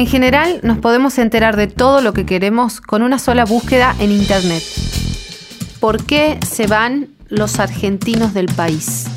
En 0.00 0.06
general, 0.06 0.60
nos 0.62 0.78
podemos 0.78 1.18
enterar 1.18 1.56
de 1.56 1.66
todo 1.66 2.00
lo 2.00 2.14
que 2.14 2.24
queremos 2.24 2.80
con 2.80 3.02
una 3.02 3.18
sola 3.18 3.44
búsqueda 3.44 3.94
en 3.98 4.10
Internet. 4.10 4.62
¿Por 5.78 6.06
qué 6.06 6.38
se 6.48 6.66
van 6.66 7.08
los 7.28 7.60
argentinos 7.60 8.32
del 8.32 8.46
país? 8.46 9.08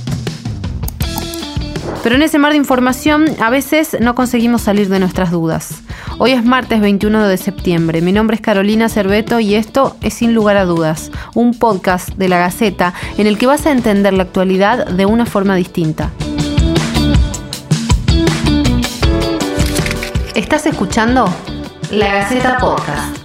Pero 2.03 2.15
en 2.15 2.21
ese 2.21 2.37
mar 2.37 2.51
de 2.51 2.57
información 2.57 3.27
a 3.39 3.49
veces 3.49 3.95
no 4.01 4.13
conseguimos 4.13 4.63
salir 4.63 4.89
de 4.89 4.99
nuestras 4.99 5.31
dudas. 5.31 5.81
Hoy 6.17 6.31
es 6.31 6.43
martes 6.43 6.81
21 6.81 7.29
de 7.29 7.37
septiembre. 7.37 8.01
Mi 8.01 8.11
nombre 8.11 8.35
es 8.35 8.41
Carolina 8.41 8.89
Cerveto 8.89 9.39
y 9.39 9.55
esto 9.55 9.95
es 10.01 10.15
Sin 10.15 10.33
lugar 10.33 10.57
a 10.57 10.65
dudas, 10.65 11.11
un 11.33 11.57
podcast 11.57 12.09
de 12.09 12.27
la 12.27 12.39
Gaceta 12.39 12.93
en 13.17 13.27
el 13.27 13.37
que 13.37 13.47
vas 13.47 13.65
a 13.67 13.71
entender 13.71 14.11
la 14.11 14.23
actualidad 14.23 14.85
de 14.87 15.05
una 15.05 15.25
forma 15.25 15.55
distinta. 15.55 16.11
Estás 20.35 20.65
escuchando 20.65 21.25
La 21.91 22.11
Gaceta 22.11 22.57
Podcast. 22.57 23.19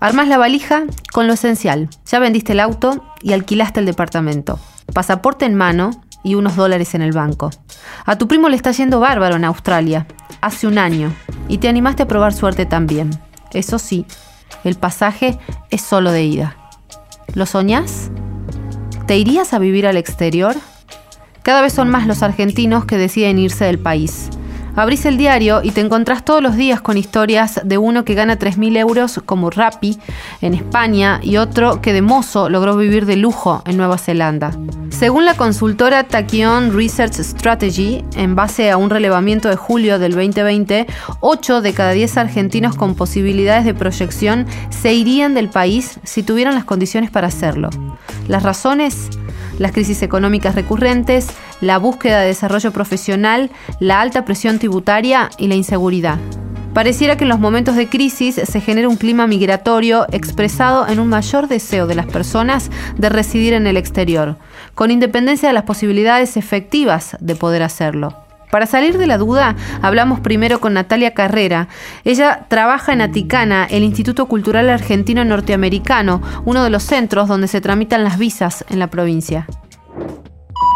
Armas 0.00 0.26
la 0.26 0.36
valija 0.36 0.82
con 1.12 1.28
lo 1.28 1.34
esencial. 1.34 1.88
Ya 2.06 2.18
vendiste 2.18 2.52
el 2.52 2.60
auto 2.60 3.04
y 3.22 3.34
alquilaste 3.34 3.78
el 3.78 3.86
departamento. 3.86 4.58
Pasaporte 4.92 5.44
en 5.44 5.54
mano 5.54 5.92
y 6.24 6.34
unos 6.34 6.56
dólares 6.56 6.96
en 6.96 7.02
el 7.02 7.12
banco. 7.12 7.50
A 8.04 8.18
tu 8.18 8.26
primo 8.26 8.48
le 8.48 8.56
está 8.56 8.72
yendo 8.72 8.98
bárbaro 8.98 9.36
en 9.36 9.44
Australia, 9.44 10.08
hace 10.40 10.66
un 10.66 10.78
año, 10.78 11.14
y 11.46 11.58
te 11.58 11.68
animaste 11.68 12.02
a 12.02 12.08
probar 12.08 12.34
suerte 12.34 12.66
también. 12.66 13.10
Eso 13.52 13.78
sí, 13.78 14.06
el 14.64 14.74
pasaje 14.74 15.38
es 15.70 15.82
solo 15.82 16.10
de 16.10 16.24
ida. 16.24 16.56
¿Lo 17.34 17.46
soñás? 17.46 18.10
¿Te 19.06 19.18
irías 19.18 19.52
a 19.52 19.58
vivir 19.58 19.86
al 19.86 19.98
exterior? 19.98 20.56
Cada 21.42 21.60
vez 21.60 21.74
son 21.74 21.90
más 21.90 22.06
los 22.06 22.22
argentinos 22.22 22.86
que 22.86 22.96
deciden 22.96 23.38
irse 23.38 23.66
del 23.66 23.78
país. 23.78 24.30
Abrís 24.76 25.06
el 25.06 25.16
diario 25.16 25.60
y 25.62 25.70
te 25.70 25.80
encontrás 25.80 26.24
todos 26.24 26.42
los 26.42 26.56
días 26.56 26.80
con 26.80 26.96
historias 26.96 27.60
de 27.64 27.78
uno 27.78 28.04
que 28.04 28.14
gana 28.14 28.38
3.000 28.38 28.76
euros 28.78 29.20
como 29.24 29.50
Rappi 29.50 29.98
en 30.40 30.54
España 30.54 31.20
y 31.22 31.36
otro 31.36 31.80
que 31.80 31.92
de 31.92 32.02
mozo 32.02 32.48
logró 32.48 32.76
vivir 32.76 33.06
de 33.06 33.16
lujo 33.16 33.62
en 33.66 33.76
Nueva 33.76 33.98
Zelanda. 33.98 34.50
Según 34.90 35.26
la 35.26 35.34
consultora 35.34 36.04
Taquion 36.04 36.76
Research 36.76 37.14
Strategy, 37.14 38.04
en 38.16 38.34
base 38.34 38.70
a 38.72 38.76
un 38.76 38.90
relevamiento 38.90 39.48
de 39.48 39.56
julio 39.56 40.00
del 40.00 40.12
2020, 40.12 40.86
8 41.20 41.60
de 41.60 41.72
cada 41.72 41.92
10 41.92 42.16
argentinos 42.16 42.74
con 42.74 42.96
posibilidades 42.96 43.64
de 43.64 43.74
proyección 43.74 44.46
se 44.70 44.92
irían 44.92 45.34
del 45.34 45.50
país 45.50 46.00
si 46.02 46.24
tuvieran 46.24 46.54
las 46.54 46.64
condiciones 46.64 47.10
para 47.10 47.28
hacerlo. 47.28 47.70
Las 48.26 48.42
razones 48.42 49.08
las 49.58 49.72
crisis 49.72 50.02
económicas 50.02 50.54
recurrentes, 50.54 51.28
la 51.60 51.78
búsqueda 51.78 52.20
de 52.20 52.28
desarrollo 52.28 52.72
profesional, 52.72 53.50
la 53.80 54.00
alta 54.00 54.24
presión 54.24 54.58
tributaria 54.58 55.30
y 55.38 55.48
la 55.48 55.54
inseguridad. 55.54 56.18
Pareciera 56.74 57.16
que 57.16 57.22
en 57.22 57.28
los 57.28 57.38
momentos 57.38 57.76
de 57.76 57.88
crisis 57.88 58.34
se 58.34 58.60
genera 58.60 58.88
un 58.88 58.96
clima 58.96 59.28
migratorio 59.28 60.06
expresado 60.10 60.88
en 60.88 60.98
un 60.98 61.06
mayor 61.06 61.46
deseo 61.46 61.86
de 61.86 61.94
las 61.94 62.06
personas 62.06 62.68
de 62.98 63.08
residir 63.08 63.52
en 63.52 63.68
el 63.68 63.76
exterior, 63.76 64.36
con 64.74 64.90
independencia 64.90 65.48
de 65.48 65.54
las 65.54 65.62
posibilidades 65.62 66.36
efectivas 66.36 67.16
de 67.20 67.36
poder 67.36 67.62
hacerlo. 67.62 68.23
Para 68.50 68.66
salir 68.66 68.98
de 68.98 69.06
la 69.06 69.18
duda, 69.18 69.56
hablamos 69.82 70.20
primero 70.20 70.60
con 70.60 70.74
Natalia 70.74 71.14
Carrera. 71.14 71.68
Ella 72.04 72.46
trabaja 72.48 72.92
en 72.92 73.00
Aticana, 73.00 73.66
el 73.70 73.82
Instituto 73.82 74.26
Cultural 74.26 74.70
Argentino 74.70 75.24
Norteamericano, 75.24 76.22
uno 76.44 76.62
de 76.62 76.70
los 76.70 76.82
centros 76.82 77.28
donde 77.28 77.48
se 77.48 77.60
tramitan 77.60 78.04
las 78.04 78.18
visas 78.18 78.64
en 78.68 78.78
la 78.78 78.88
provincia. 78.88 79.46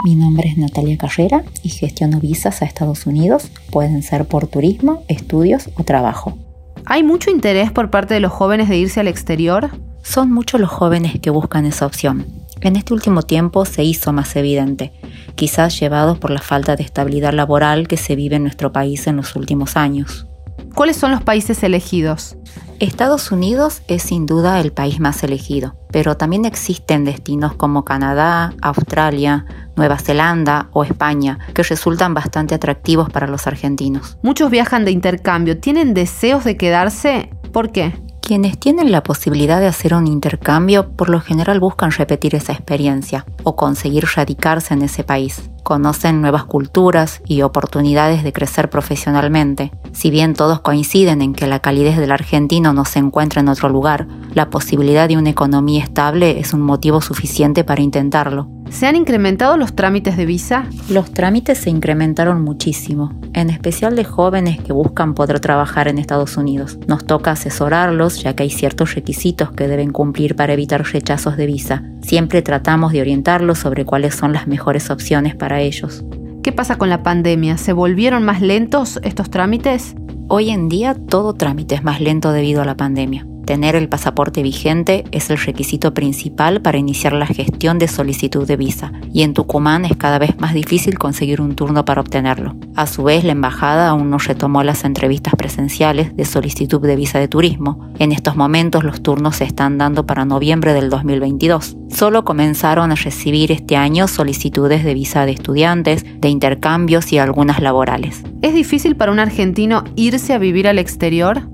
Mi 0.05 0.14
nombre 0.14 0.48
es 0.48 0.56
Natalia 0.56 0.96
Carrera 0.96 1.42
y 1.62 1.70
gestiono 1.70 2.20
visas 2.20 2.62
a 2.62 2.64
Estados 2.64 3.06
Unidos. 3.06 3.50
Pueden 3.70 4.02
ser 4.02 4.27
por 4.27 4.46
turismo, 4.46 5.05
estudios 5.08 5.70
o 5.77 5.84
trabajo. 5.84 6.39
¿Hay 6.86 7.02
mucho 7.02 7.30
interés 7.30 7.73
por 7.73 7.90
parte 7.90 8.14
de 8.14 8.20
los 8.20 8.33
jóvenes 8.33 8.68
de 8.68 8.77
irse 8.77 9.01
al 9.01 9.08
exterior? 9.08 9.70
Son 10.02 10.33
muchos 10.33 10.61
los 10.61 10.70
jóvenes 10.70 11.18
que 11.20 11.30
buscan 11.30 11.67
esa 11.67 11.84
opción. 11.84 12.38
En 12.61 12.77
este 12.77 12.92
último 12.92 13.23
tiempo 13.23 13.64
se 13.64 13.85
hizo 13.85 14.13
más 14.13 14.35
evidente, 14.36 14.92
quizás 15.36 15.79
llevados 15.79 16.19
por 16.19 16.30
la 16.30 16.41
falta 16.41 16.74
de 16.74 16.83
estabilidad 16.83 17.33
laboral 17.33 17.86
que 17.86 17.96
se 17.96 18.17
vive 18.17 18.36
en 18.36 18.42
nuestro 18.42 18.73
país 18.73 19.07
en 19.07 19.17
los 19.17 19.36
últimos 19.36 19.77
años. 19.77 20.27
¿Cuáles 20.74 20.96
son 20.96 21.11
los 21.11 21.23
países 21.23 21.63
elegidos? 21.63 22.36
Estados 22.79 23.33
Unidos 23.33 23.83
es 23.89 24.02
sin 24.02 24.27
duda 24.27 24.61
el 24.61 24.73
país 24.73 25.01
más 25.01 25.24
elegido, 25.24 25.77
pero 25.91 26.17
también 26.17 26.45
existen 26.45 27.05
destinos 27.05 27.55
como 27.55 27.85
Canadá, 27.85 28.55
Australia, 28.63 29.45
Nueva 29.77 29.98
Zelanda 29.98 30.69
o 30.73 30.85
España 30.85 31.39
que 31.55 31.64
resultan 31.64 32.14
bastante 32.14 32.55
atractivos 32.55 33.11
para 33.11 33.27
los 33.27 33.48
argentinos. 33.48 34.19
Muchos 34.23 34.51
viajan 34.51 34.85
de 34.85 34.92
intercambio, 34.92 35.58
¿tienen 35.58 35.95
deseos 35.95 36.45
de 36.45 36.57
quedarse? 36.57 37.30
¿Por 37.52 37.73
qué? 37.73 37.95
Quienes 38.20 38.58
tienen 38.58 38.92
la 38.92 39.02
posibilidad 39.02 39.61
de 39.61 39.67
hacer 39.67 39.95
un 39.95 40.06
intercambio 40.06 40.90
por 40.90 41.08
lo 41.08 41.20
general 41.20 41.61
buscan 41.61 41.90
repetir 41.92 42.34
esa 42.34 42.52
experiencia 42.52 43.24
o 43.42 43.56
conseguir 43.56 44.05
radicarse 44.14 44.74
en 44.74 44.83
ese 44.83 45.05
país. 45.05 45.51
Conocen 45.68 46.23
nuevas 46.23 46.45
culturas 46.45 47.20
y 47.27 47.42
oportunidades 47.42 48.24
de 48.24 48.33
crecer 48.33 48.70
profesionalmente. 48.70 49.70
Si 49.92 50.11
bien 50.11 50.33
todos 50.33 50.61
coinciden 50.61 51.20
en 51.20 51.34
que 51.34 51.46
la 51.46 51.58
calidez 51.58 51.98
del 51.98 52.11
argentino 52.11 52.73
no 52.73 52.86
se 52.86 53.01
encuentra 53.01 53.42
en 53.42 53.48
otro 53.48 53.68
lugar, 53.68 54.08
la 54.33 54.48
posibilidad 54.48 55.08
de 55.08 55.18
una 55.18 55.28
economía 55.28 55.84
estable 55.84 56.40
es 56.40 56.55
un 56.55 56.62
motivo 56.62 57.02
suficiente 57.02 57.64
para 57.64 57.83
intentarlo. 57.83 58.48
¿Se 58.70 58.86
han 58.86 58.96
incrementado 58.96 59.57
los 59.57 59.74
trámites 59.74 60.17
de 60.17 60.27
visa? 60.27 60.67
Los 60.90 61.12
trámites 61.12 61.58
se 61.58 61.70
incrementaron 61.70 62.42
muchísimo, 62.42 63.12
en 63.33 63.48
especial 63.51 63.96
de 63.96 64.05
jóvenes 64.05 64.61
que 64.61 64.74
buscan 64.74 65.14
poder 65.14 65.40
trabajar 65.40 65.89
en 65.89 65.98
Estados 65.98 66.36
Unidos. 66.36 66.78
Nos 66.86 67.07
toca 67.07 67.30
asesorarlos 67.30 68.23
ya 68.23 68.34
que 68.34 68.42
hay 68.42 68.51
ciertos 68.51 68.95
requisitos 68.95 69.52
que 69.52 69.68
deben 69.68 69.90
cumplir 69.90 70.36
para 70.36 70.52
evitar 70.52 70.83
rechazos 70.84 71.36
de 71.36 71.46
visa. 71.46 71.83
Siempre 72.02 72.42
tratamos 72.42 72.92
de 72.92 73.01
orientarlos 73.01 73.58
sobre 73.58 73.84
cuáles 73.84 74.14
son 74.14 74.33
las 74.33 74.46
mejores 74.46 74.90
opciones 74.90 75.34
para 75.34 75.58
ellos. 75.61 76.05
¿Qué 76.42 76.52
pasa 76.52 76.79
con 76.79 76.89
la 76.89 77.02
pandemia? 77.02 77.58
¿Se 77.58 77.73
volvieron 77.73 78.24
más 78.24 78.41
lentos 78.41 79.01
estos 79.02 79.30
trámites? 79.30 79.95
Hoy 80.29 80.51
en 80.51 80.69
día 80.69 80.95
todo 80.95 81.35
trámite 81.35 81.74
es 81.74 81.83
más 81.83 82.01
lento 82.01 82.33
debido 82.33 82.63
a 82.63 82.64
la 82.64 82.77
pandemia. 82.77 83.27
Tener 83.48 83.77
el 83.77 83.89
pasaporte 83.89 84.42
vigente 84.42 85.05
es 85.11 85.31
el 85.31 85.39
requisito 85.39 85.95
principal 85.95 86.61
para 86.61 86.77
iniciar 86.77 87.14
la 87.14 87.25
gestión 87.25 87.79
de 87.79 87.89
solicitud 87.89 88.47
de 88.47 88.59
visa 88.59 88.92
y 89.11 89.23
en 89.23 89.33
Tucumán 89.33 89.86
es 89.86 89.97
cada 89.97 90.19
vez 90.19 90.39
más 90.39 90.53
difícil 90.53 90.98
conseguir 90.98 91.41
un 91.41 91.55
turno 91.57 91.87
para 91.87 92.03
obtenerlo. 92.03 92.57
A 92.77 92.87
su 92.87 93.05
vez, 93.05 93.25
la 93.25 93.33
embajada 93.33 93.89
aún 93.89 94.11
no 94.11 94.19
retomó 94.19 94.63
las 94.64 94.85
entrevistas 94.85 95.33
presenciales 95.35 96.14
de 96.14 96.27
solicitud 96.27 96.83
de 96.83 96.95
visa 96.95 97.20
de 97.20 97.29
turismo. 97.29 97.91
En 97.98 98.13
estos 98.13 98.37
momentos 98.37 98.85
los 98.85 99.03
turnos 99.03 99.37
se 99.37 99.45
están 99.45 99.79
dando 99.79 100.05
para 100.05 100.27
noviembre 100.27 100.75
del 100.75 100.91
2022. 100.91 101.79
Solo 101.89 102.27
comenzaron 102.27 102.92
a 102.92 102.97
recibir 102.97 103.51
este 103.51 103.77
año 103.77 104.08
solicitudes 104.08 104.85
de 104.85 104.92
visa 104.92 105.25
de 105.25 105.33
estudiantes, 105.33 106.05
de 106.20 106.29
intercambios 106.29 107.14
y 107.14 107.19
algunas 107.19 107.63
laborales. 107.63 108.23
¿Es 108.42 108.53
difícil 108.53 108.95
para 108.95 109.11
un 109.11 109.20
argentino 109.20 109.85
irse 109.97 110.35
a 110.35 110.39
vivir 110.39 110.69
al 110.69 110.79
exterior? 110.79 111.48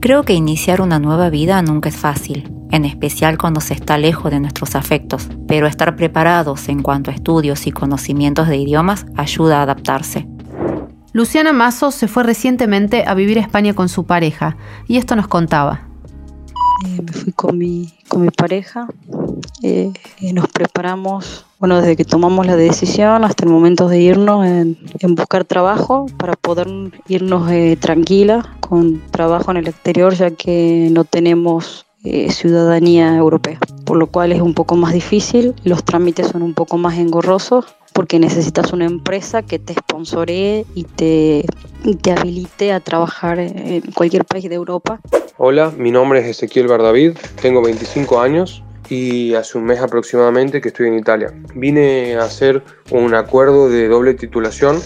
Creo 0.00 0.22
que 0.22 0.32
iniciar 0.32 0.80
una 0.80 1.00
nueva 1.00 1.28
vida 1.28 1.60
nunca 1.60 1.88
es 1.88 1.96
fácil, 1.96 2.52
en 2.70 2.84
especial 2.84 3.36
cuando 3.36 3.60
se 3.60 3.74
está 3.74 3.98
lejos 3.98 4.30
de 4.30 4.38
nuestros 4.38 4.76
afectos, 4.76 5.28
pero 5.48 5.66
estar 5.66 5.96
preparados 5.96 6.68
en 6.68 6.82
cuanto 6.82 7.10
a 7.10 7.14
estudios 7.14 7.66
y 7.66 7.72
conocimientos 7.72 8.46
de 8.46 8.58
idiomas 8.58 9.06
ayuda 9.16 9.58
a 9.58 9.62
adaptarse. 9.62 10.28
Luciana 11.12 11.52
Mazo 11.52 11.90
se 11.90 12.06
fue 12.06 12.22
recientemente 12.22 13.04
a 13.08 13.14
vivir 13.14 13.38
a 13.38 13.42
España 13.42 13.74
con 13.74 13.88
su 13.88 14.06
pareja 14.06 14.56
y 14.86 14.98
esto 14.98 15.16
nos 15.16 15.26
contaba. 15.26 15.87
Eh, 16.84 17.02
me 17.02 17.12
fui 17.12 17.32
con 17.32 17.58
mi, 17.58 17.92
con 18.08 18.22
mi 18.22 18.30
pareja, 18.30 18.88
eh, 19.62 19.92
nos 20.32 20.48
preparamos, 20.48 21.44
bueno, 21.58 21.80
desde 21.80 21.96
que 21.96 22.04
tomamos 22.04 22.46
la 22.46 22.56
decisión 22.56 23.24
hasta 23.24 23.44
el 23.44 23.50
momento 23.50 23.88
de 23.88 24.00
irnos 24.00 24.46
en, 24.46 24.78
buscar 25.16 25.44
trabajo 25.44 26.06
para 26.16 26.34
poder 26.34 26.68
irnos 27.08 27.50
eh, 27.50 27.76
tranquila 27.80 28.56
con 28.60 29.00
trabajo 29.10 29.50
en 29.50 29.56
el 29.58 29.68
exterior, 29.68 30.14
ya 30.14 30.30
que 30.30 30.88
no 30.92 31.04
tenemos 31.04 31.86
eh, 32.04 32.30
ciudadanía 32.30 33.16
europea, 33.16 33.58
por 33.84 33.96
lo 33.96 34.06
cual 34.06 34.30
es 34.30 34.40
un 34.40 34.54
poco 34.54 34.76
más 34.76 34.92
difícil, 34.92 35.54
los 35.64 35.82
trámites 35.82 36.28
son 36.28 36.42
un 36.42 36.54
poco 36.54 36.78
más 36.78 36.96
engorrosos 36.98 37.64
porque 37.92 38.20
necesitas 38.20 38.72
una 38.72 38.84
empresa 38.84 39.42
que 39.42 39.58
te 39.58 39.74
sponsoree 39.74 40.64
y 40.76 40.84
te, 40.84 41.44
te 42.00 42.12
habilite 42.12 42.72
a 42.72 42.78
trabajar 42.78 43.40
en 43.40 43.80
cualquier 43.92 44.24
país 44.24 44.48
de 44.48 44.54
Europa. 44.54 45.00
Hola, 45.40 45.72
mi 45.78 45.92
nombre 45.92 46.18
es 46.18 46.26
Ezequiel 46.26 46.66
Bardavid, 46.66 47.12
tengo 47.40 47.62
25 47.62 48.20
años 48.20 48.64
y 48.88 49.34
hace 49.34 49.56
un 49.56 49.66
mes 49.66 49.78
aproximadamente 49.78 50.60
que 50.60 50.66
estoy 50.66 50.88
en 50.88 50.98
Italia. 50.98 51.32
Vine 51.54 52.16
a 52.16 52.24
hacer 52.24 52.64
un 52.90 53.14
acuerdo 53.14 53.68
de 53.68 53.86
doble 53.86 54.14
titulación 54.14 54.82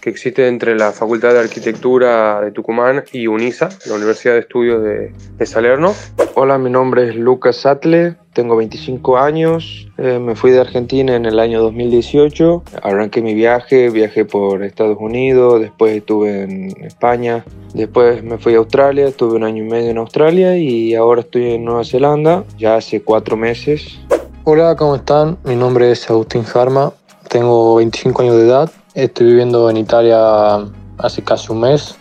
que 0.00 0.10
existe 0.10 0.48
entre 0.48 0.76
la 0.76 0.92
Facultad 0.92 1.34
de 1.34 1.40
Arquitectura 1.40 2.40
de 2.40 2.52
Tucumán 2.52 3.04
y 3.12 3.26
UNISA, 3.26 3.68
la 3.86 3.94
Universidad 3.94 4.34
de 4.34 4.40
Estudios 4.40 4.82
de, 4.82 5.46
Salerno. 5.46 5.94
Hola, 6.34 6.58
mi 6.58 6.70
nombre 6.70 7.08
es 7.08 7.16
Lucas 7.16 7.56
Satle, 7.56 8.16
tengo 8.32 8.56
25 8.56 9.18
años, 9.18 9.88
eh, 9.98 10.18
me 10.18 10.36
fui 10.36 10.50
de 10.52 10.60
Argentina 10.60 11.16
en 11.16 11.26
el 11.26 11.38
año 11.40 11.60
2018, 11.62 12.62
arranqué 12.82 13.20
mi 13.20 13.34
viaje, 13.34 13.90
viajé 13.90 14.24
por 14.24 14.62
Estados 14.62 14.98
Unidos, 15.00 15.60
después 15.60 15.96
estuve 15.96 16.42
en 16.42 16.84
España, 16.84 17.44
después 17.74 18.22
me 18.22 18.38
fui 18.38 18.54
a 18.54 18.58
Australia, 18.58 19.08
estuve 19.08 19.34
un 19.34 19.44
año 19.44 19.64
y 19.64 19.68
medio 19.68 19.90
en 19.90 19.98
Australia 19.98 20.56
y 20.56 20.94
ahora 20.94 21.22
estoy 21.22 21.54
en 21.54 21.64
Nueva 21.64 21.84
Zelanda, 21.84 22.44
ya 22.58 22.76
hace 22.76 23.02
cuatro 23.02 23.36
meses. 23.36 23.98
Hola, 24.44 24.74
¿cómo 24.74 24.96
están? 24.96 25.36
Mi 25.44 25.54
nombre 25.54 25.90
es 25.90 26.08
Agustín 26.10 26.44
Jarma, 26.44 26.94
tengo 27.30 27.76
25 27.76 28.22
años 28.22 28.36
de 28.36 28.46
edad, 28.46 28.70
Estoy 28.94 29.26
viviendo 29.26 29.70
en 29.70 29.76
Italia 29.76 30.66
hace 30.98 31.22
casi 31.22 31.52
un 31.52 31.60
mes. 31.60 31.96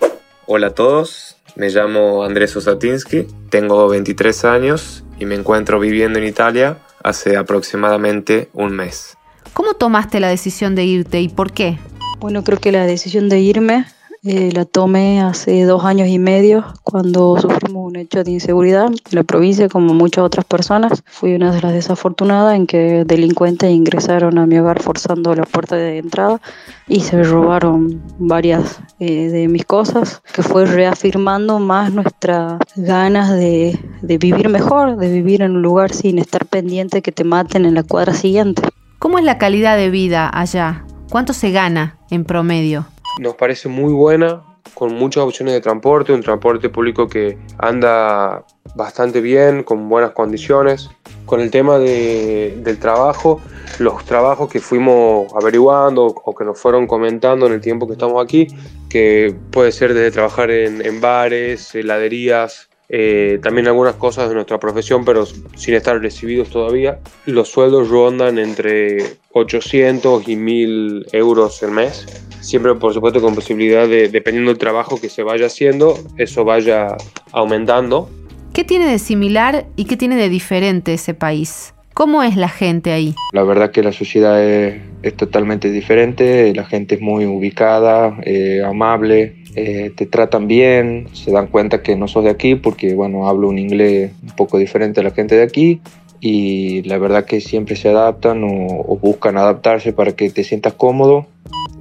Hola 0.47 0.67
a 0.67 0.69
todos, 0.71 1.37
me 1.55 1.69
llamo 1.69 2.23
Andrés 2.23 2.55
Osatinsky, 2.55 3.27
tengo 3.51 3.87
23 3.87 4.45
años 4.45 5.03
y 5.19 5.25
me 5.25 5.35
encuentro 5.35 5.79
viviendo 5.79 6.17
en 6.17 6.25
Italia 6.25 6.79
hace 7.03 7.37
aproximadamente 7.37 8.49
un 8.53 8.71
mes. 8.75 9.17
¿Cómo 9.53 9.75
tomaste 9.75 10.19
la 10.19 10.29
decisión 10.29 10.73
de 10.73 10.85
irte 10.85 11.21
y 11.21 11.29
por 11.29 11.51
qué? 11.51 11.77
Bueno, 12.17 12.43
creo 12.43 12.59
que 12.59 12.71
la 12.71 12.87
decisión 12.87 13.29
de 13.29 13.39
irme 13.39 13.85
eh, 14.23 14.51
la 14.53 14.65
tomé 14.65 15.21
hace 15.21 15.63
dos 15.63 15.85
años 15.85 16.09
y 16.09 16.19
medio 16.19 16.65
cuando 16.83 17.39
sufrimos 17.39 17.87
un 17.87 17.95
hecho 17.95 18.23
de 18.23 18.31
inseguridad 18.31 18.87
en 18.87 18.95
la 19.11 19.23
provincia 19.23 19.69
como 19.69 19.93
muchas 19.93 20.25
otras 20.25 20.45
personas. 20.45 21.03
Fui 21.05 21.35
una 21.35 21.53
de 21.53 21.61
las 21.61 21.73
desafortunadas 21.73 22.55
en 22.55 22.67
que 22.67 23.05
delincuentes 23.05 23.71
ingresaron 23.71 24.37
a 24.37 24.45
mi 24.45 24.57
hogar 24.57 24.81
forzando 24.81 25.33
la 25.35 25.43
puerta 25.43 25.77
de 25.77 25.99
entrada 25.99 26.41
y 26.87 26.99
se 26.99 27.23
robaron 27.23 28.01
varias 28.17 28.81
eh, 28.99 29.29
de 29.29 29.47
mis 29.47 29.65
cosas, 29.65 30.21
que 30.33 30.43
fue 30.43 30.65
reafirmando 30.65 31.59
más 31.59 31.93
nuestras 31.93 32.59
ganas 32.75 33.31
de, 33.31 33.79
de 34.01 34.17
vivir 34.17 34.49
mejor, 34.49 34.97
de 34.97 35.09
vivir 35.09 35.41
en 35.41 35.51
un 35.51 35.61
lugar 35.61 35.93
sin 35.93 36.19
estar 36.19 36.45
pendiente 36.45 37.01
que 37.01 37.13
te 37.13 37.23
maten 37.23 37.65
en 37.65 37.75
la 37.75 37.83
cuadra 37.83 38.13
siguiente. 38.13 38.63
¿Cómo 38.97 39.17
es 39.17 39.23
la 39.23 39.37
calidad 39.37 39.77
de 39.77 39.89
vida 39.89 40.29
allá? 40.33 40.83
¿Cuánto 41.09 41.31
se 41.31 41.51
gana 41.51 41.97
en 42.09 42.25
promedio? 42.25 42.85
Nos 43.19 43.35
parece 43.35 43.67
muy 43.67 43.93
buena, 43.93 44.43
con 44.73 44.93
muchas 44.93 45.23
opciones 45.23 45.53
de 45.53 45.61
transporte, 45.61 46.13
un 46.13 46.21
transporte 46.21 46.69
público 46.69 47.07
que 47.07 47.37
anda 47.57 48.45
bastante 48.75 49.21
bien, 49.21 49.63
con 49.63 49.89
buenas 49.89 50.11
condiciones. 50.11 50.89
Con 51.25 51.41
el 51.41 51.51
tema 51.51 51.77
del 51.77 52.79
trabajo, 52.79 53.39
los 53.77 54.03
trabajos 54.05 54.49
que 54.49 54.59
fuimos 54.59 55.31
averiguando 55.35 56.05
o 56.05 56.33
que 56.33 56.43
nos 56.43 56.59
fueron 56.59 56.87
comentando 56.87 57.45
en 57.45 57.53
el 57.53 57.61
tiempo 57.61 57.85
que 57.85 57.93
estamos 57.93 58.23
aquí, 58.23 58.47
que 58.89 59.35
puede 59.51 59.71
ser 59.71 59.93
desde 59.93 60.11
trabajar 60.11 60.49
en, 60.49 61.01
bares, 61.01 61.75
heladerías, 61.75 62.69
eh, 62.87 63.39
también 63.43 63.67
algunas 63.67 63.95
cosas 63.95 64.29
de 64.29 64.35
nuestra 64.35 64.59
profesión, 64.59 65.05
pero 65.05 65.25
sin 65.25 65.75
estar 65.75 65.99
recibidos 66.01 66.49
todavía. 66.49 66.99
Los 67.25 67.49
sueldos 67.49 67.89
rondan 67.89 68.39
entre 68.39 69.17
800 69.33 70.27
y 70.27 70.35
1000 70.35 71.07
euros 71.11 71.61
el 71.61 71.71
mes 71.71 72.07
siempre 72.41 72.75
por 72.75 72.93
supuesto 72.93 73.21
con 73.21 73.35
posibilidad 73.35 73.87
de, 73.87 74.09
dependiendo 74.09 74.51
del 74.51 74.57
trabajo 74.57 74.99
que 74.99 75.09
se 75.09 75.23
vaya 75.23 75.47
haciendo, 75.47 75.97
eso 76.17 76.43
vaya 76.45 76.95
aumentando. 77.31 78.09
¿Qué 78.53 78.63
tiene 78.63 78.87
de 78.87 78.99
similar 78.99 79.67
y 79.75 79.85
qué 79.85 79.95
tiene 79.97 80.15
de 80.15 80.29
diferente 80.29 80.93
ese 80.93 81.13
país? 81.13 81.73
¿Cómo 81.93 82.23
es 82.23 82.37
la 82.37 82.49
gente 82.49 82.91
ahí? 82.91 83.13
La 83.33 83.43
verdad 83.43 83.71
que 83.71 83.83
la 83.83 83.91
sociedad 83.91 84.41
es, 84.41 84.81
totalmente 85.17 85.69
diferente, 85.69 86.53
la 86.55 86.65
gente 86.65 86.95
es 86.95 87.01
muy 87.01 87.25
ubicada, 87.25 88.17
eh, 88.23 88.61
amable, 88.65 89.43
eh, 89.55 89.91
te 89.95 90.05
tratan 90.05 90.47
bien, 90.47 91.07
se 91.13 91.31
dan 91.31 91.47
cuenta 91.47 91.81
que 91.81 91.95
no 91.95 92.07
sos 92.07 92.23
de 92.23 92.29
aquí 92.29 92.55
porque, 92.55 92.93
bueno, 92.93 93.27
hablo 93.27 93.49
un 93.49 93.59
inglés 93.59 94.13
un 94.23 94.35
poco 94.35 94.57
diferente 94.57 95.01
a 95.01 95.03
la 95.03 95.11
gente 95.11 95.35
de 95.35 95.43
aquí 95.43 95.81
y 96.21 96.83
la 96.83 96.97
verdad 96.97 97.25
que 97.25 97.41
siempre 97.41 97.75
se 97.75 97.89
adaptan 97.89 98.43
o 98.43 98.97
buscan 99.01 99.37
adaptarse 99.37 99.91
para 99.91 100.13
que 100.13 100.29
te 100.29 100.43
sientas 100.43 100.73
cómodo 100.73 101.27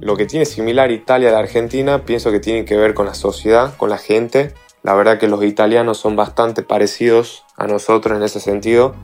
lo 0.01 0.15
que 0.15 0.25
tiene 0.25 0.45
similar 0.45 0.91
Italia 0.91 1.29
a 1.29 1.31
la 1.33 1.39
Argentina 1.39 2.05
pienso 2.05 2.31
que 2.31 2.39
tiene 2.39 2.65
que 2.65 2.77
ver 2.77 2.93
con 2.93 3.05
la 3.05 3.13
sociedad, 3.13 3.75
con 3.75 3.89
la 3.89 3.97
gente. 3.97 4.53
La 4.81 4.93
verdad 4.93 5.19
que 5.19 5.27
los 5.27 5.43
italianos 5.43 5.97
son 5.97 6.15
bastante 6.15 6.63
parecidos 6.63 7.43
a 7.57 7.67
nosotros 7.67 8.17
en 8.17 8.23
ese 8.23 8.39
sentido. 8.39 8.95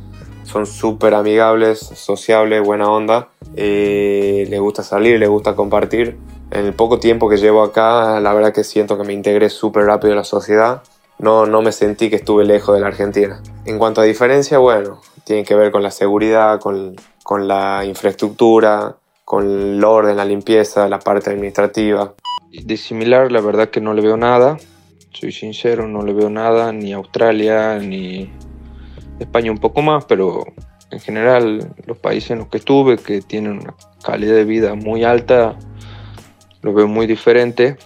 Son 0.44 0.66
súper 0.66 1.14
amigables, 1.14 1.80
sociables, 1.80 2.64
buena 2.64 2.90
onda. 2.90 3.30
Eh, 3.56 4.46
les 4.50 4.60
gusta 4.60 4.84
salir, 4.84 5.20
les 5.20 5.28
gusta 5.28 5.56
compartir. 5.56 6.18
En 6.52 6.66
el 6.66 6.74
poco 6.74 7.00
tiempo 7.00 7.28
que 7.28 7.38
llevo 7.38 7.64
acá, 7.64 8.20
la 8.22 8.34
verdad 8.34 8.54
que 8.54 8.64
siento 8.64 8.98
que 8.98 9.04
me 9.04 9.12
integré 9.12 9.50
súper 9.50 9.86
rápido 9.86 10.12
en 10.12 10.18
la 10.18 10.24
sociedad. 10.24 10.84
No, 11.18 11.46
no 11.46 11.62
me 11.62 11.72
sentí 11.72 12.10
que 12.10 12.18
estuve 12.18 12.46
lejos 12.46 12.74
de 12.76 12.82
la 12.82 12.88
Argentina. 12.88 13.42
En 13.66 13.80
cuanto 13.80 14.00
a 14.00 14.04
diferencia, 14.06 14.60
bueno, 14.60 15.02
tiene 15.26 15.44
que 15.44 15.56
ver 15.56 15.72
con 15.72 15.84
la 15.84 15.92
seguridad, 15.92 16.60
con, 16.60 16.96
con 17.24 17.48
la 17.48 17.84
infraestructura, 17.84 18.98
con 19.26 19.44
el 19.44 19.84
orden, 19.84 20.16
la 20.16 20.24
limpieza, 20.24 20.88
la 20.88 21.00
parte 21.00 21.32
administrativa. 21.32 22.14
De 22.52 22.78
similar, 22.78 23.32
la 23.32 23.42
verdad 23.42 23.70
que 23.70 23.82
no 23.82 23.94
le 23.94 24.02
veo 24.02 24.16
nada. 24.16 24.58
Soy 25.12 25.32
sincero, 25.32 25.88
no 25.88 26.04
le 26.04 26.14
veo 26.14 26.30
nada, 26.30 26.72
ni 26.72 26.94
Australia, 26.94 27.80
ni 27.80 28.30
España 29.20 29.52
un 29.52 29.58
poco 29.58 29.82
más, 29.82 30.06
pero 30.06 30.46
en 30.92 31.00
general 31.00 31.74
los 31.86 31.98
países 31.98 32.32
en 32.32 32.40
los 32.40 32.48
que 32.50 32.58
estuve, 32.58 32.98
que 32.98 33.22
tienen 33.22 33.60
una 33.60 33.74
calidad 34.04 34.36
de 34.36 34.46
vida 34.46 34.76
muy 34.76 35.04
alta, 35.04 35.58
lo 36.62 36.74
veo 36.74 36.88
muy 36.88 37.08
diferente. 37.08 37.78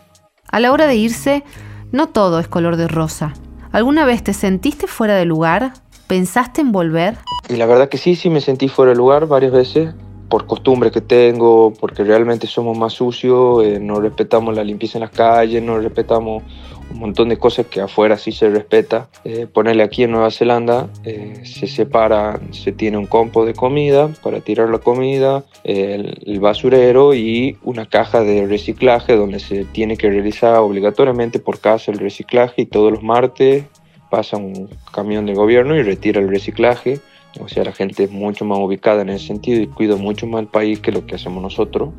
A 0.52 0.60
la 0.60 0.72
hora 0.72 0.88
de 0.88 0.96
irse, 0.96 1.44
no 1.92 2.10
todo 2.10 2.40
es 2.40 2.48
color 2.48 2.76
de 2.76 2.88
rosa. 2.88 3.34
¿Alguna 3.72 4.06
vez 4.06 4.24
te 4.24 4.34
sentiste 4.34 4.88
fuera 4.88 5.16
de 5.16 5.26
lugar? 5.26 5.74
¿Pensaste 6.08 6.62
en 6.62 6.72
volver? 6.72 7.18
Y 7.48 7.56
la 7.56 7.68
verdad 7.68 7.88
que 7.88 7.98
sí, 7.98 8.16
sí 8.16 8.30
me 8.30 8.42
sentí 8.42 8.68
fuera 8.68 8.92
de 8.92 8.98
lugar 8.98 9.28
varias 9.28 9.52
veces 9.52 9.94
por 10.30 10.46
costumbre 10.46 10.92
que 10.92 11.02
tengo, 11.02 11.74
porque 11.80 12.04
realmente 12.04 12.48
somos 12.48 12.78
más 12.78 12.94
sucios, 12.94 13.64
eh, 13.64 13.80
no 13.80 14.00
respetamos 14.00 14.56
la 14.56 14.64
limpieza 14.64 15.00
en 15.00 15.02
las 15.02 15.12
calles, 15.12 15.62
no 15.62 15.80
respetamos 15.80 16.44
un 16.92 17.00
montón 17.00 17.30
de 17.30 17.38
cosas 17.38 17.66
que 17.66 17.82
afuera 17.82 18.18
sí 18.18 18.32
se 18.32 18.50
respeta. 18.50 19.10
Eh, 19.24 19.48
ponerle 19.52 19.84
aquí 19.84 20.04
en 20.04 20.12
Nueva 20.12 20.32
Zelanda, 20.32 20.88
eh, 21.04 21.42
se 21.44 21.68
separa, 21.68 22.40
se 22.52 22.72
tiene 22.72 22.98
un 22.98 23.08
compo 23.08 23.46
de 23.46 23.54
comida 23.54 24.10
para 24.24 24.40
tirar 24.42 24.70
la 24.70 24.80
comida, 24.80 25.44
el, 25.64 26.20
el, 26.26 26.40
basurero 26.40 27.14
y 27.14 27.58
una 27.64 27.88
caja 27.88 28.22
de 28.22 28.46
reciclaje 28.46 29.16
donde 29.16 29.40
se 29.40 29.66
tiene 29.66 29.98
que 29.98 30.10
realizar 30.10 30.58
obligatoriamente 30.58 31.40
por 31.40 31.60
casa 31.60 31.92
el 31.92 32.00
reciclaje 32.00 32.64
y 32.64 32.66
todos 32.66 32.92
los 32.92 33.04
martes 33.04 33.66
pasa 34.10 34.38
un 34.38 34.70
camión 34.92 35.26
de 35.26 35.34
gobierno 35.34 35.76
y 35.76 35.84
retira 35.84 36.20
el 36.20 36.30
reciclaje 36.30 37.00
o 37.40 37.48
sea, 37.48 37.64
la 37.64 37.72
gente 37.72 38.04
es 38.04 38.12
mucho 38.12 38.46
más 38.46 38.58
ubicada 38.60 39.02
en 39.02 39.10
ese 39.10 39.28
sentido 39.28 39.62
y 39.62 39.68
cuida 39.68 39.96
mucho 39.96 40.26
más 40.26 40.42
el 40.42 40.48
país 40.48 40.80
que 40.80 40.92
lo 40.92 41.06
que 41.06 41.16
hacemos 41.16 41.44
nosotros. 41.44 41.90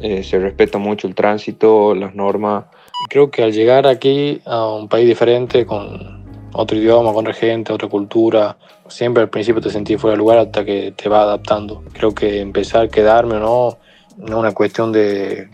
Eh, 0.00 0.22
se 0.22 0.38
respeta 0.38 0.78
mucho 0.78 1.06
el 1.06 1.14
tránsito, 1.14 1.94
las 1.94 2.14
normas. 2.14 2.66
Creo 3.08 3.30
que 3.30 3.42
al 3.42 3.52
llegar 3.52 3.86
aquí 3.86 4.40
a 4.44 4.68
un 4.68 4.88
país 4.88 5.06
diferente, 5.06 5.64
con 5.64 6.24
otro 6.52 6.76
idioma, 6.76 7.12
con 7.12 7.26
otra 7.26 7.34
gente, 7.34 7.72
otra 7.72 7.88
cultura, 7.88 8.56
siempre 8.88 9.22
al 9.22 9.30
principio 9.30 9.60
te 9.60 9.70
sentí 9.70 9.96
fuera 9.96 10.12
de 10.12 10.18
lugar 10.18 10.38
hasta 10.38 10.64
que 10.64 10.92
te 10.92 11.08
va 11.08 11.22
adaptando. 11.22 11.82
Creo 11.92 12.14
que 12.14 12.40
empezar 12.40 12.90
quedarme 12.90 13.36
o 13.36 13.40
no, 13.40 13.78
no 14.18 14.26
es 14.26 14.34
una 14.34 14.52
cuestión 14.52 14.92
de, 14.92 15.48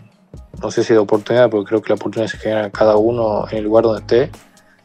no 0.61 0.69
sé 0.71 0.83
si 0.83 0.93
de 0.93 0.99
oportunidad, 0.99 1.49
porque 1.49 1.69
creo 1.69 1.81
que 1.81 1.89
la 1.89 1.95
oportunidad 1.95 2.29
se 2.29 2.37
genera 2.37 2.69
cada 2.69 2.97
uno 2.97 3.45
en 3.49 3.57
el 3.57 3.63
lugar 3.63 3.85
donde 3.85 4.01
esté. 4.01 4.31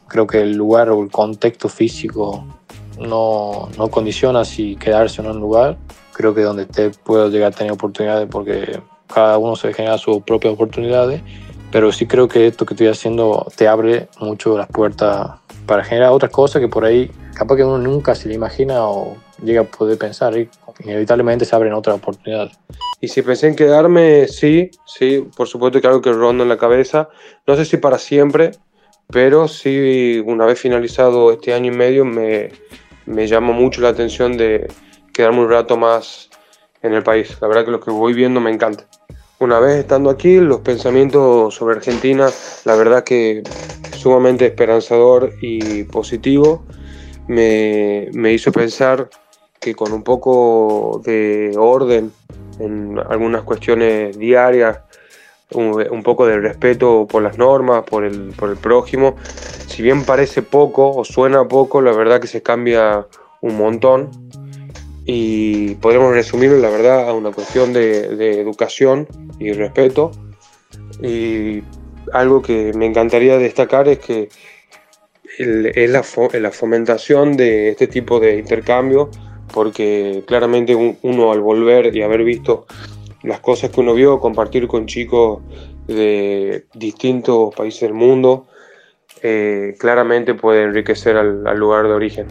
Creo 0.07 0.25
que 0.25 0.41
el 0.41 0.55
lugar 0.55 0.89
o 0.89 1.03
el 1.03 1.11
contexto 1.11 1.67
físico 1.67 2.45
no, 2.99 3.69
no 3.77 3.89
condiciona 3.89 4.45
si 4.45 4.75
quedarse 4.75 5.21
en 5.21 5.27
un 5.27 5.39
lugar. 5.39 5.77
Creo 6.13 6.33
que 6.33 6.41
donde 6.41 6.65
te 6.65 6.89
puedo 6.89 7.29
llegar 7.29 7.53
a 7.53 7.55
tener 7.55 7.73
oportunidades 7.73 8.27
porque 8.29 8.79
cada 9.07 9.37
uno 9.37 9.55
se 9.55 9.73
genera 9.73 9.97
sus 9.97 10.21
propias 10.23 10.53
oportunidades, 10.53 11.21
pero 11.71 11.91
sí 11.91 12.07
creo 12.07 12.27
que 12.27 12.47
esto 12.47 12.65
que 12.65 12.73
estoy 12.73 12.87
haciendo 12.87 13.47
te 13.55 13.67
abre 13.67 14.07
mucho 14.19 14.57
las 14.57 14.67
puertas 14.67 15.39
para 15.65 15.83
generar 15.83 16.11
otras 16.11 16.31
cosas 16.31 16.61
que 16.61 16.67
por 16.67 16.85
ahí 16.85 17.11
capaz 17.33 17.57
que 17.57 17.63
uno 17.63 17.77
nunca 17.77 18.15
se 18.15 18.27
le 18.27 18.35
imagina 18.35 18.87
o 18.87 19.15
llega 19.43 19.61
a 19.61 19.63
poder 19.63 19.97
pensar 19.97 20.35
y 20.37 20.49
inevitablemente 20.83 21.45
se 21.45 21.55
abren 21.55 21.73
otras 21.73 21.97
oportunidades. 21.97 22.57
Y 22.99 23.09
si 23.09 23.21
pensé 23.21 23.47
en 23.47 23.55
quedarme, 23.55 24.27
sí, 24.27 24.71
sí, 24.85 25.27
por 25.35 25.47
supuesto 25.47 25.79
que 25.79 25.87
algo 25.87 26.01
que 26.01 26.11
ronda 26.11 26.43
en 26.43 26.49
la 26.49 26.57
cabeza. 26.57 27.09
No 27.45 27.55
sé 27.55 27.65
si 27.65 27.77
para 27.77 27.99
siempre, 27.99 28.51
pero 29.11 29.47
sí, 29.47 30.21
una 30.25 30.45
vez 30.45 30.59
finalizado 30.59 31.31
este 31.31 31.53
año 31.53 31.71
y 31.71 31.75
medio, 31.75 32.05
me, 32.05 32.51
me 33.07 33.27
llama 33.27 33.53
mucho 33.53 33.81
la 33.81 33.89
atención 33.89 34.37
de 34.37 34.67
quedarme 35.13 35.39
un 35.39 35.49
rato 35.49 35.77
más 35.77 36.29
en 36.83 36.93
el 36.93 37.03
país. 37.03 37.37
La 37.41 37.47
verdad 37.47 37.65
que 37.65 37.71
lo 37.71 37.79
que 37.79 37.91
voy 37.91 38.13
viendo 38.13 38.39
me 38.39 38.51
encanta. 38.51 38.85
Una 39.39 39.59
vez 39.59 39.77
estando 39.77 40.09
aquí, 40.09 40.37
los 40.37 40.61
pensamientos 40.61 41.55
sobre 41.55 41.77
Argentina, 41.77 42.29
la 42.65 42.75
verdad 42.75 43.03
que 43.03 43.43
sumamente 43.95 44.45
esperanzador 44.45 45.33
y 45.41 45.83
positivo, 45.83 46.65
me, 47.27 48.09
me 48.13 48.33
hizo 48.33 48.51
pensar 48.51 49.09
que 49.59 49.75
con 49.75 49.91
un 49.91 50.03
poco 50.03 51.01
de 51.03 51.53
orden 51.57 52.11
en 52.59 52.99
algunas 53.09 53.43
cuestiones 53.43 54.17
diarias, 54.17 54.79
un, 55.53 56.03
poco 56.03 56.25
de 56.25 56.39
respeto 56.39 57.07
por 57.09 57.23
las 57.23 57.37
normas, 57.37 57.83
por 57.83 58.03
el, 58.03 58.33
por 58.37 58.49
el 58.49 58.57
prójimo. 58.57 59.15
Si 59.77 59.83
bien 59.83 60.05
parece 60.05 60.41
poco 60.41 60.89
o 60.89 61.05
suena 61.05 61.47
poco, 61.47 61.83
la 61.83 61.91
verdad 61.91 62.19
que 62.19 62.25
se 62.25 62.41
cambia 62.41 63.05
un 63.41 63.57
montón 63.57 64.09
y 65.05 65.75
podemos 65.75 66.15
resumirlo, 66.15 66.57
la 66.57 66.71
verdad, 66.71 67.07
a 67.07 67.13
una 67.13 67.29
cuestión 67.29 67.73
de, 67.73 68.41
educación 68.41 69.07
y 69.37 69.51
respeto. 69.51 70.09
Y 71.03 71.61
algo 72.11 72.41
que 72.41 72.73
me 72.73 72.87
encantaría 72.87 73.37
destacar 73.37 73.87
es 73.87 73.99
que 73.99 74.29
es 75.37 75.91
la, 75.91 76.51
fomentación 76.51 77.37
de 77.37 77.69
este 77.69 77.85
tipo 77.85 78.19
de 78.19 78.39
intercambio, 78.39 79.11
porque 79.53 80.23
claramente 80.25 80.73
uno 80.75 81.31
al 81.31 81.41
volver 81.41 81.95
y 81.95 82.01
haber 82.01 82.23
visto 82.23 82.65
las 83.21 83.41
cosas 83.41 83.69
que 83.69 83.81
uno 83.81 83.93
vio, 83.93 84.19
compartir 84.19 84.67
con 84.67 84.87
chicos 84.87 85.43
de 85.85 86.65
distintos 86.73 87.53
países 87.53 87.81
del 87.81 87.93
mundo, 87.93 88.47
eh, 89.23 89.75
claramente 89.79 90.33
puede 90.33 90.63
enriquecer 90.63 91.17
al, 91.17 91.57
lugar 91.57 91.87
de 91.87 91.93
origen. 91.93 92.27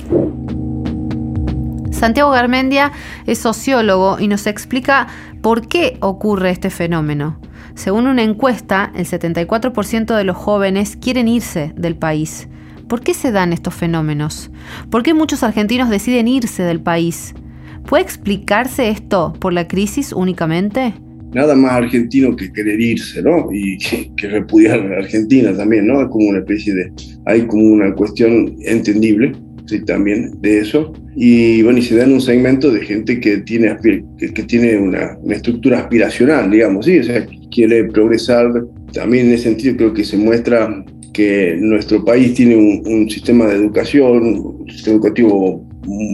Santiago 1.91 2.31
Garmendia 2.31 2.93
es 3.27 3.39
sociólogo 3.39 4.19
y 4.21 4.29
nos 4.29 4.47
explica 4.47 5.07
por 5.43 5.67
qué 5.67 5.97
ocurre 6.01 6.51
este 6.51 6.71
fenómeno. 6.71 7.41
Según 7.75 8.07
una 8.07 8.23
encuesta, 8.23 8.93
el 8.95 9.07
74% 9.07 10.17
de 10.17 10.25
los 10.25 10.37
jóvenes 10.37 10.97
quieren 10.97 11.29
irse 11.29 11.73
del 11.77 11.97
país. 11.97 12.49
¿Por 12.89 13.01
qué 13.01 13.15
se 13.15 13.33
dan 13.33 13.53
estos 13.53 13.75
fenómenos? 13.75 14.51
¿Por 14.91 15.03
qué 15.03 15.15
muchos 15.15 15.43
argentinos 15.43 15.91
deciden 15.91 16.29
irse 16.29 16.63
del 16.63 16.81
país? 16.81 17.35
¿Puede 17.87 18.05
explicarse 18.05 18.89
esto 18.91 19.33
por 19.41 19.53
la 19.53 19.67
crisis 19.67 20.13
únicamente? 20.13 20.95
Nada 21.35 21.55
más 21.55 21.73
argentino 21.73 22.35
que 22.35 22.53
querer 22.53 22.81
irse, 22.81 23.23
¿no? 23.23 23.49
Y 23.53 23.79
que, 24.17 24.29
repudiar 24.29 24.81
a 24.93 24.99
Argentina 24.99 25.55
también, 25.57 25.87
¿no? 25.87 26.03
Es 26.03 26.09
como 26.09 26.29
una 26.29 26.39
especie 26.39 26.75
de... 26.75 26.93
Hay 27.27 27.47
como 27.47 27.65
una 27.65 27.95
cuestión 27.95 28.57
entendible, 28.65 29.33
sí, 29.67 29.85
también 29.85 30.41
de 30.41 30.61
eso. 30.61 30.93
Y 31.15 31.63
bueno, 31.63 31.79
y 31.79 31.83
se 31.83 31.97
da 31.97 32.05
en 32.05 32.13
un 32.13 32.21
segmento 32.21 32.71
de 32.71 32.81
gente 32.83 33.21
que 33.21 33.39
tiene, 33.39 33.77
que, 33.83 34.43
tiene 34.45 34.77
una, 34.77 35.19
estructura 35.31 35.81
aspiracional, 35.81 36.51
digamos, 36.51 36.87
¿sí? 36.87 36.99
O 36.99 37.05
sea, 37.05 37.27
quiere 37.51 37.85
progresar. 37.85 38.65
También 38.93 39.27
en 39.27 39.33
ese 39.33 39.45
sentido 39.45 39.77
creo 39.77 39.95
que 39.95 40.05
se 40.05 40.17
muestra 40.17 40.85
que 41.13 41.57
nuestro 41.59 42.05
país 42.05 42.35
tiene 42.35 42.57
un, 42.57 42.83
un 42.87 43.11
sistema 43.11 43.47
de 43.47 43.57
educación, 43.57 44.23
un 44.61 44.71
sistema 44.71 44.97
educativo 44.97 45.67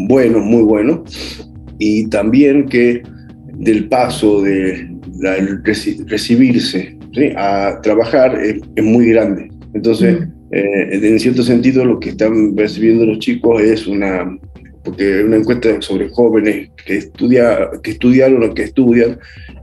bueno, 0.09 0.41
muy 0.41 0.63
bueno, 0.63 1.05
y 1.79 2.07
también 2.09 2.67
que 2.67 3.03
del 3.55 3.89
paso 3.89 4.43
de 4.43 4.92
recibirse 6.07 6.97
a 7.37 7.81
trabajar 7.83 8.39
es, 8.41 8.61
muy 8.83 9.07
grande. 9.07 9.51
Entonces, 9.75 10.19
eh, 10.51 10.89
en 10.93 11.21
cierto 11.21 11.43
sentido, 11.43 11.85
lo 11.85 12.01
que 12.01 12.11
están 12.11 12.57
recibiendo 12.57 13.07
los 13.07 13.19
chicos 13.19 13.63
es 13.63 13.87
una, 13.87 14.39
porque 14.85 15.25
una 15.25 15.37
encuesta 15.37 15.81
sobre 15.81 16.09
jóvenes 16.11 16.71
que, 16.85 16.99
estudia, 16.99 17.71
que 17.83 17.93
estudiaron 17.93 18.43
o 18.43 18.55
que 18.55 18.65
estudian, 18.65 19.19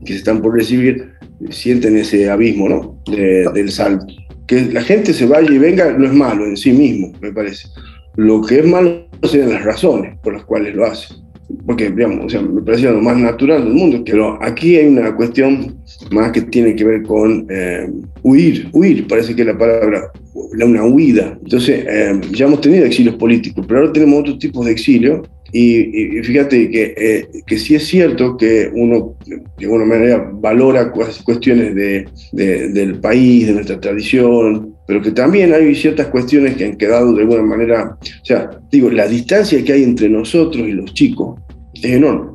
que 0.06 0.14
se 0.14 0.20
están 0.20 0.42
por 0.42 0.56
recibir, 0.56 1.12
sienten 1.50 1.98
ese 1.98 2.30
abismo 2.30 2.70
¿no? 2.70 3.02
del 3.08 3.72
salto. 3.72 4.08
Que 4.48 4.62
la 4.62 4.82
gente 4.82 5.14
se 5.14 5.28
vaya 5.28 5.52
y 5.52 5.60
venga 5.60 5.92
no 5.92 6.06
es 6.06 6.14
malo 6.14 6.46
en 6.46 6.58
sí 6.58 6.72
mismo, 6.72 7.14
me 7.22 7.32
parece. 7.32 7.68
Lo 8.16 8.42
que 8.42 8.60
es 8.60 8.66
malo 8.66 9.08
son 9.24 9.50
las 9.50 9.64
razones 9.64 10.18
por 10.24 10.34
las 10.34 10.44
cuales 10.46 10.74
lo 10.74 10.86
hacen 10.86 11.29
porque 11.66 11.90
digamos, 11.90 12.26
o 12.26 12.30
sea, 12.30 12.42
me 12.42 12.62
parecía 12.62 12.92
lo 12.92 13.02
más 13.02 13.18
natural 13.18 13.64
del 13.64 13.74
mundo, 13.74 14.04
pero 14.06 14.38
aquí 14.42 14.76
hay 14.76 14.88
una 14.88 15.16
cuestión 15.16 15.78
más 16.12 16.32
que 16.32 16.42
tiene 16.42 16.76
que 16.76 16.84
ver 16.84 17.04
con 17.04 17.48
eh, 17.50 17.90
huir, 18.24 18.70
huir, 18.72 19.08
parece 19.08 19.36
que 19.36 19.44
la 19.44 19.58
palabra, 19.58 20.12
una 20.34 20.86
huida. 20.86 21.38
Entonces, 21.44 21.86
eh, 21.88 22.22
ya 22.32 22.46
hemos 22.46 22.62
tenido 22.62 22.86
exilios 22.86 23.16
políticos, 23.16 23.66
pero 23.68 23.82
ahora 23.82 23.94
tenemos 23.94 24.22
otros 24.22 24.40
tipos 24.40 24.66
de 24.66 24.72
exilio 24.72 25.24
y, 25.52 26.22
fíjate 26.24 26.70
que, 26.70 26.94
eh, 26.96 27.28
que 27.46 27.58
sí 27.58 27.76
es 27.76 27.88
cierto 27.88 28.38
que 28.38 28.70
uno 28.74 29.16
de 29.26 29.66
alguna 29.66 29.86
manera 29.86 30.30
valora 30.34 30.92
cuestiones 30.92 31.76
de, 31.76 32.08
del 32.32 33.00
país, 33.00 33.48
de 33.48 33.54
nuestra 33.54 33.80
tradición, 33.80 34.76
pero 34.88 35.02
que 35.02 35.12
también 35.12 35.54
hay 35.54 35.74
ciertas 35.76 36.08
cuestiones 36.08 36.56
que 36.56 36.66
han 36.66 36.78
quedado 36.78 37.14
de 37.14 37.22
alguna 37.22 37.44
manera, 37.44 37.98
o 38.00 38.26
sea, 38.26 38.50
digo, 38.72 38.90
la 38.90 39.08
distancia 39.08 39.64
que 39.64 39.74
hay 39.74 39.84
entre 39.84 40.10
nosotros 40.10 40.68
y 40.68 40.72
los 40.72 40.94
chicos 40.94 41.40
es 41.74 41.86
enorme. 41.86 42.32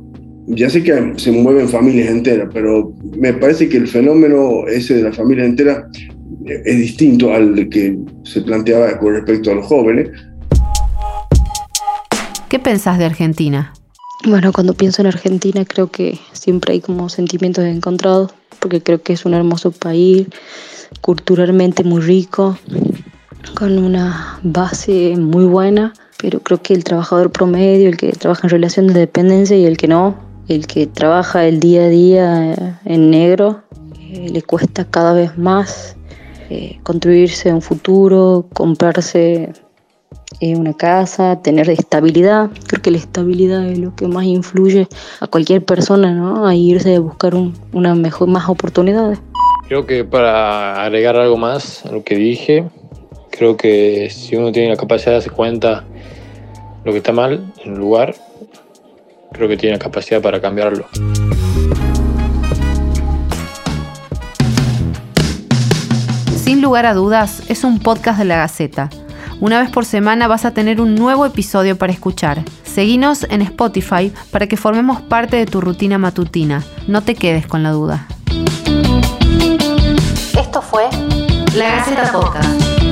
Ya 0.47 0.69
sé 0.69 0.83
que 0.83 1.13
se 1.15 1.31
mueven 1.31 1.67
familias 1.67 2.09
enteras, 2.09 2.49
pero 2.53 2.93
me 3.17 3.33
parece 3.33 3.67
que 3.67 3.77
el 3.77 3.87
fenómeno 3.87 4.67
ese 4.67 4.95
de 4.95 5.03
la 5.03 5.11
familia 5.11 5.43
entera 5.43 5.87
es 6.45 6.77
distinto 6.77 7.33
al 7.33 7.67
que 7.69 7.97
se 8.23 8.41
planteaba 8.41 8.99
con 8.99 9.13
respecto 9.13 9.51
a 9.51 9.55
los 9.55 9.65
jóvenes. 9.65 10.09
¿Qué 12.55 12.59
pensás 12.59 12.97
de 12.97 13.03
Argentina? 13.03 13.73
Bueno, 14.25 14.53
cuando 14.53 14.75
pienso 14.75 15.01
en 15.01 15.07
Argentina 15.07 15.65
creo 15.65 15.91
que 15.91 16.17
siempre 16.31 16.71
hay 16.71 16.79
como 16.79 17.09
sentimientos 17.09 17.65
encontrados, 17.65 18.31
porque 18.61 18.81
creo 18.81 19.03
que 19.03 19.11
es 19.11 19.25
un 19.25 19.33
hermoso 19.33 19.71
país, 19.71 20.27
culturalmente 21.01 21.83
muy 21.83 22.01
rico, 22.01 22.57
con 23.57 23.77
una 23.77 24.39
base 24.41 25.17
muy 25.17 25.43
buena, 25.43 25.91
pero 26.17 26.39
creo 26.39 26.61
que 26.61 26.73
el 26.73 26.85
trabajador 26.85 27.29
promedio, 27.29 27.89
el 27.89 27.97
que 27.97 28.13
trabaja 28.13 28.47
en 28.47 28.51
relación 28.51 28.87
de 28.87 29.01
dependencia 29.01 29.57
y 29.57 29.65
el 29.65 29.75
que 29.75 29.89
no, 29.89 30.15
el 30.47 30.65
que 30.65 30.87
trabaja 30.87 31.45
el 31.45 31.59
día 31.59 31.83
a 31.83 31.89
día 31.89 32.79
en 32.85 33.09
negro, 33.09 33.63
eh, 33.99 34.29
le 34.31 34.41
cuesta 34.43 34.85
cada 34.85 35.11
vez 35.11 35.37
más 35.37 35.97
eh, 36.49 36.79
construirse 36.83 37.51
un 37.51 37.61
futuro, 37.61 38.47
comprarse 38.53 39.51
eh, 40.39 40.55
una 40.55 40.73
casa, 40.73 41.41
tener 41.41 41.69
estabilidad. 41.69 42.49
Creo 42.67 42.81
que 42.81 42.91
la 42.91 42.97
estabilidad 42.97 43.65
es 43.67 43.79
lo 43.79 43.95
que 43.95 44.07
más 44.07 44.25
influye 44.25 44.87
a 45.19 45.27
cualquier 45.27 45.63
persona, 45.63 46.11
¿no? 46.13 46.45
A 46.45 46.55
irse 46.55 46.95
a 46.95 46.99
buscar 46.99 47.33
una 47.71 47.95
mejor, 47.95 48.27
más 48.27 48.49
oportunidades. 48.49 49.19
Creo 49.67 49.85
que 49.85 50.03
para 50.03 50.83
agregar 50.83 51.15
algo 51.15 51.37
más 51.37 51.85
a 51.85 51.91
lo 51.91 52.03
que 52.03 52.15
dije, 52.15 52.65
creo 53.31 53.57
que 53.57 54.09
si 54.11 54.35
uno 54.35 54.51
tiene 54.51 54.69
la 54.69 54.77
capacidad 54.77 55.11
de 55.11 55.15
darse 55.17 55.29
cuenta 55.29 55.85
lo 56.83 56.91
que 56.91 56.97
está 56.99 57.11
mal 57.11 57.51
en 57.63 57.73
un 57.73 57.79
lugar, 57.79 58.15
creo 59.31 59.47
que 59.47 59.57
tiene 59.57 59.77
la 59.77 59.83
capacidad 59.83 60.21
para 60.21 60.39
cambiarlo. 60.39 60.85
Sin 66.43 66.61
lugar 66.61 66.85
a 66.85 66.93
dudas, 66.93 67.41
es 67.49 67.63
un 67.63 67.79
podcast 67.79 68.19
de 68.19 68.25
la 68.25 68.37
Gaceta. 68.37 68.89
Una 69.41 69.59
vez 69.59 69.69
por 69.69 69.85
semana 69.85 70.27
vas 70.27 70.45
a 70.45 70.51
tener 70.51 70.79
un 70.79 70.95
nuevo 70.95 71.25
episodio 71.25 71.77
para 71.77 71.91
escuchar. 71.91 72.43
Seguinos 72.63 73.25
en 73.29 73.41
Spotify 73.41 74.11
para 74.31 74.47
que 74.47 74.57
formemos 74.57 75.01
parte 75.01 75.35
de 75.35 75.45
tu 75.45 75.61
rutina 75.61 75.97
matutina. 75.97 76.63
No 76.87 77.01
te 77.01 77.15
quedes 77.15 77.45
con 77.45 77.61
la 77.61 77.71
duda. 77.71 78.07
Esto 80.39 80.61
fue 80.61 80.89
La 81.55 81.75
Gaceta 81.75 82.11
Podcast. 82.11 82.84